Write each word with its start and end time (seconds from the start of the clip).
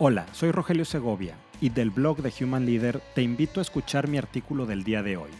Hola, 0.00 0.26
soy 0.30 0.52
Rogelio 0.52 0.84
Segovia 0.84 1.36
y 1.60 1.70
del 1.70 1.90
blog 1.90 2.18
de 2.22 2.32
Human 2.40 2.64
Leader 2.64 3.02
te 3.16 3.22
invito 3.22 3.58
a 3.58 3.62
escuchar 3.62 4.06
mi 4.06 4.16
artículo 4.16 4.64
del 4.64 4.84
día 4.84 5.02
de 5.02 5.16
hoy. 5.16 5.30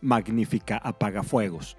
Magnífica 0.00 0.78
apagafuegos. 0.78 1.76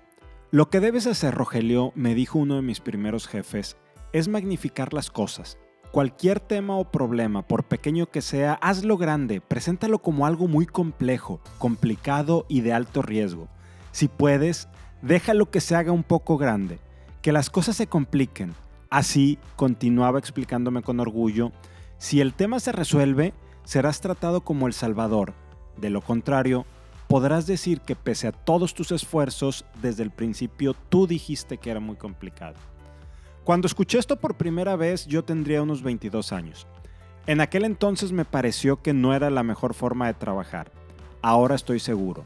Lo 0.51 0.69
que 0.69 0.79
debes 0.79 1.07
hacer, 1.07 1.33
Rogelio, 1.33 1.93
me 1.95 2.13
dijo 2.13 2.37
uno 2.37 2.57
de 2.57 2.61
mis 2.61 2.79
primeros 2.79 3.27
jefes, 3.27 3.75
es 4.13 4.27
magnificar 4.27 4.93
las 4.93 5.09
cosas. 5.09 5.57
Cualquier 5.91 6.39
tema 6.39 6.77
o 6.77 6.91
problema, 6.91 7.41
por 7.47 7.63
pequeño 7.63 8.11
que 8.11 8.21
sea, 8.21 8.53
hazlo 8.53 8.97
grande, 8.97 9.41
preséntalo 9.41 9.97
como 10.03 10.27
algo 10.27 10.47
muy 10.47 10.67
complejo, 10.67 11.41
complicado 11.57 12.45
y 12.47 12.61
de 12.61 12.73
alto 12.73 13.01
riesgo. 13.01 13.47
Si 13.91 14.07
puedes, 14.07 14.67
déjalo 15.01 15.49
que 15.49 15.61
se 15.61 15.75
haga 15.75 15.91
un 15.91 16.03
poco 16.03 16.37
grande, 16.37 16.79
que 17.21 17.31
las 17.31 17.49
cosas 17.49 17.75
se 17.75 17.87
compliquen. 17.87 18.53
Así, 18.89 19.37
continuaba 19.55 20.19
explicándome 20.19 20.81
con 20.81 20.99
orgullo, 20.99 21.51
si 21.97 22.21
el 22.21 22.33
tema 22.33 22.59
se 22.59 22.71
resuelve, 22.71 23.33
serás 23.63 24.01
tratado 24.01 24.41
como 24.41 24.67
el 24.67 24.73
Salvador. 24.73 25.33
De 25.77 25.89
lo 25.89 26.01
contrario, 26.01 26.65
podrás 27.07 27.47
decir 27.47 27.81
que 27.81 27.95
pese 27.95 28.27
a 28.27 28.31
todos 28.31 28.73
tus 28.73 28.91
esfuerzos, 28.91 29.65
desde 29.81 30.03
el 30.03 30.11
principio 30.11 30.73
tú 30.73 31.07
dijiste 31.07 31.57
que 31.57 31.71
era 31.71 31.79
muy 31.79 31.95
complicado. 31.95 32.55
Cuando 33.43 33.65
escuché 33.65 33.97
esto 33.97 34.17
por 34.17 34.35
primera 34.35 34.75
vez 34.75 35.05
yo 35.05 35.23
tendría 35.23 35.61
unos 35.61 35.81
22 35.81 36.33
años. 36.33 36.67
En 37.27 37.41
aquel 37.41 37.65
entonces 37.65 38.11
me 38.11 38.25
pareció 38.25 38.81
que 38.81 38.93
no 38.93 39.13
era 39.13 39.29
la 39.29 39.43
mejor 39.43 39.73
forma 39.73 40.07
de 40.07 40.13
trabajar. 40.13 40.71
Ahora 41.21 41.55
estoy 41.55 41.79
seguro. 41.79 42.25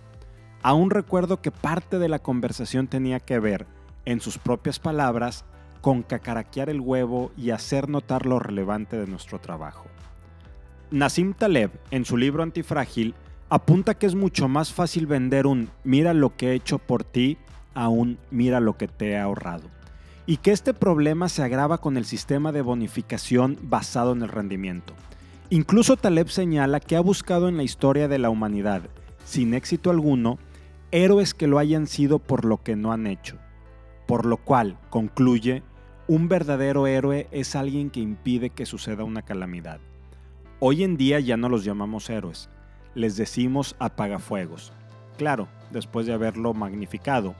Aún 0.63 0.89
recuerdo 0.89 1.41
que 1.41 1.51
parte 1.51 1.97
de 1.99 2.09
la 2.09 2.19
conversación 2.19 2.87
tenía 2.87 3.19
que 3.19 3.39
ver, 3.39 3.65
en 4.05 4.21
sus 4.21 4.37
propias 4.37 4.79
palabras, 4.79 5.45
con 5.81 6.03
cacaraquear 6.03 6.69
el 6.69 6.79
huevo 6.79 7.31
y 7.35 7.49
hacer 7.49 7.89
notar 7.89 8.25
lo 8.25 8.39
relevante 8.39 8.97
de 8.97 9.07
nuestro 9.07 9.39
trabajo. 9.39 9.85
Nassim 10.91 11.33
Taleb, 11.33 11.71
en 11.89 12.05
su 12.05 12.17
libro 12.17 12.43
Antifrágil, 12.43 13.15
apunta 13.49 13.95
que 13.95 14.05
es 14.05 14.15
mucho 14.15 14.47
más 14.47 14.71
fácil 14.71 15.07
vender 15.07 15.47
un 15.47 15.69
mira 15.83 16.13
lo 16.13 16.35
que 16.35 16.51
he 16.51 16.53
hecho 16.53 16.79
por 16.79 17.03
ti 17.03 17.37
a 17.73 17.89
un 17.89 18.17
mira 18.29 18.59
lo 18.59 18.77
que 18.77 18.87
te 18.87 19.11
he 19.11 19.19
ahorrado 19.19 19.69
y 20.25 20.37
que 20.37 20.51
este 20.51 20.73
problema 20.73 21.29
se 21.29 21.43
agrava 21.43 21.79
con 21.79 21.97
el 21.97 22.05
sistema 22.05 22.51
de 22.51 22.61
bonificación 22.61 23.57
basado 23.63 24.13
en 24.13 24.21
el 24.21 24.29
rendimiento. 24.29 24.93
Incluso 25.49 25.97
Taleb 25.97 26.29
señala 26.29 26.79
que 26.79 26.95
ha 26.95 27.01
buscado 27.01 27.49
en 27.49 27.57
la 27.57 27.63
historia 27.63 28.07
de 28.07 28.19
la 28.19 28.29
humanidad, 28.29 28.83
sin 29.25 29.53
éxito 29.53 29.89
alguno, 29.89 30.37
héroes 30.91 31.33
que 31.33 31.47
lo 31.47 31.57
hayan 31.57 31.87
sido 31.87 32.19
por 32.19 32.45
lo 32.45 32.61
que 32.61 32.75
no 32.75 32.91
han 32.91 33.07
hecho. 33.07 33.37
Por 34.07 34.25
lo 34.25 34.37
cual, 34.37 34.77
concluye, 34.89 35.63
un 36.07 36.27
verdadero 36.27 36.85
héroe 36.87 37.27
es 37.31 37.55
alguien 37.55 37.89
que 37.89 38.01
impide 38.01 38.49
que 38.49 38.65
suceda 38.65 39.05
una 39.05 39.21
calamidad. 39.21 39.79
Hoy 40.59 40.83
en 40.83 40.97
día 40.97 41.19
ya 41.19 41.37
no 41.37 41.47
los 41.47 41.63
llamamos 41.63 42.09
héroes, 42.09 42.49
les 42.93 43.15
decimos 43.15 43.75
apagafuegos. 43.79 44.73
Claro, 45.17 45.47
después 45.71 46.05
de 46.05 46.13
haberlo 46.13 46.53
magnificado, 46.53 47.35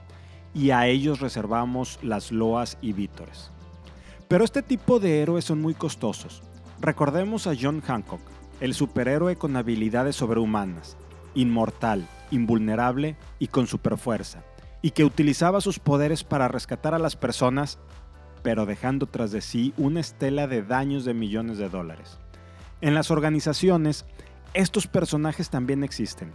y 0.54 0.70
a 0.70 0.86
ellos 0.86 1.20
reservamos 1.20 1.98
las 2.02 2.32
loas 2.32 2.78
y 2.80 2.92
vítores. 2.92 3.50
Pero 4.28 4.44
este 4.44 4.62
tipo 4.62 4.98
de 4.98 5.20
héroes 5.20 5.44
son 5.44 5.60
muy 5.60 5.74
costosos. 5.74 6.42
Recordemos 6.80 7.46
a 7.46 7.54
John 7.58 7.80
Hancock, 7.80 8.20
el 8.60 8.72
superhéroe 8.74 9.36
con 9.36 9.56
habilidades 9.56 10.16
sobrehumanas, 10.16 10.96
inmortal, 11.34 12.08
invulnerable 12.32 13.16
y 13.38 13.46
con 13.46 13.66
superfuerza, 13.68 14.42
y 14.80 14.90
que 14.90 15.04
utilizaba 15.04 15.60
sus 15.60 15.78
poderes 15.78 16.24
para 16.24 16.48
rescatar 16.48 16.94
a 16.94 16.98
las 16.98 17.14
personas, 17.14 17.78
pero 18.42 18.66
dejando 18.66 19.06
tras 19.06 19.30
de 19.30 19.40
sí 19.40 19.72
una 19.76 20.00
estela 20.00 20.48
de 20.48 20.62
daños 20.62 21.04
de 21.04 21.14
millones 21.14 21.58
de 21.58 21.68
dólares. 21.68 22.18
En 22.80 22.94
las 22.94 23.12
organizaciones, 23.12 24.04
estos 24.54 24.88
personajes 24.88 25.50
también 25.50 25.84
existen, 25.84 26.32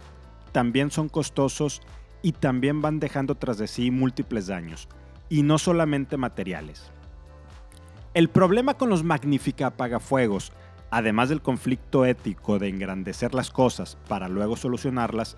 también 0.52 0.90
son 0.90 1.10
costosos 1.10 1.82
y 2.22 2.32
también 2.32 2.80
van 2.80 3.00
dejando 3.00 3.34
tras 3.34 3.58
de 3.58 3.66
sí 3.66 3.90
múltiples 3.90 4.46
daños, 4.46 4.88
y 5.28 5.42
no 5.42 5.58
solamente 5.58 6.16
materiales. 6.16 6.90
El 8.14 8.30
problema 8.30 8.74
con 8.74 8.88
los 8.88 9.04
magnífica 9.04 9.66
apagafuegos, 9.66 10.52
además 10.90 11.28
del 11.28 11.42
conflicto 11.42 12.06
ético 12.06 12.58
de 12.58 12.68
engrandecer 12.68 13.34
las 13.34 13.50
cosas 13.50 13.98
para 14.08 14.28
luego 14.28 14.56
solucionarlas, 14.56 15.36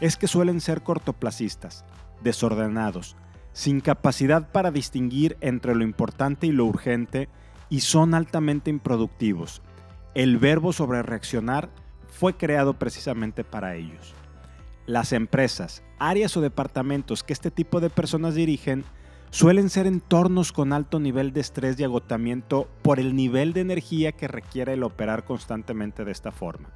es 0.00 0.16
que 0.16 0.26
suelen 0.26 0.60
ser 0.60 0.82
cortoplacistas, 0.82 1.84
desordenados, 2.22 3.16
sin 3.52 3.80
capacidad 3.80 4.50
para 4.50 4.70
distinguir 4.70 5.36
entre 5.40 5.74
lo 5.74 5.84
importante 5.84 6.46
y 6.46 6.52
lo 6.52 6.64
urgente 6.64 7.28
y 7.68 7.80
son 7.80 8.14
altamente 8.14 8.70
improductivos. 8.70 9.62
El 10.14 10.38
verbo 10.38 10.72
sobre 10.72 11.02
reaccionar 11.02 11.70
fue 12.08 12.34
creado 12.36 12.74
precisamente 12.74 13.44
para 13.44 13.76
ellos. 13.76 14.14
Las 14.86 15.12
empresas, 15.12 15.82
áreas 15.98 16.36
o 16.36 16.40
departamentos 16.40 17.22
que 17.22 17.32
este 17.32 17.50
tipo 17.50 17.80
de 17.80 17.90
personas 17.90 18.34
dirigen 18.34 18.84
suelen 19.30 19.70
ser 19.70 19.86
entornos 19.86 20.52
con 20.52 20.72
alto 20.72 20.98
nivel 20.98 21.32
de 21.32 21.40
estrés 21.40 21.78
y 21.78 21.84
agotamiento 21.84 22.68
por 22.82 22.98
el 22.98 23.14
nivel 23.14 23.52
de 23.52 23.60
energía 23.60 24.12
que 24.12 24.26
requiere 24.26 24.72
el 24.72 24.82
operar 24.82 25.24
constantemente 25.24 26.04
de 26.04 26.10
esta 26.10 26.32
forma. 26.32 26.70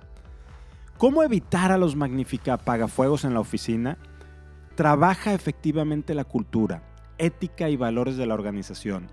¿Cómo 0.98 1.24
evitar 1.24 1.72
a 1.72 1.78
los 1.78 1.96
magnífica 1.96 2.54
apagafuegos 2.54 3.24
en 3.24 3.34
la 3.34 3.40
oficina? 3.40 3.98
Trabaja 4.76 5.34
efectivamente 5.34 6.14
la 6.14 6.22
cultura, 6.22 6.84
ética 7.18 7.68
y 7.68 7.76
valores 7.76 8.16
de 8.16 8.26
la 8.26 8.34
organización. 8.34 9.08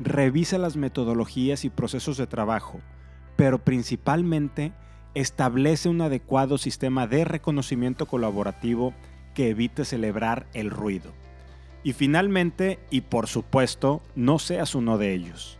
Revisa 0.00 0.58
las 0.58 0.76
metodologías 0.76 1.64
y 1.64 1.70
procesos 1.70 2.16
de 2.16 2.26
trabajo, 2.26 2.80
pero 3.36 3.62
principalmente 3.62 4.72
establece 5.14 5.88
un 5.88 6.00
adecuado 6.00 6.58
sistema 6.58 7.06
de 7.06 7.24
reconocimiento 7.24 8.06
colaborativo 8.06 8.92
que 9.32 9.50
evite 9.50 9.84
celebrar 9.84 10.48
el 10.52 10.68
ruido. 10.68 11.12
Y 11.84 11.92
finalmente, 11.92 12.80
y 12.90 13.02
por 13.02 13.28
supuesto, 13.28 14.02
no 14.16 14.40
seas 14.40 14.74
uno 14.74 14.98
de 14.98 15.14
ellos. 15.14 15.59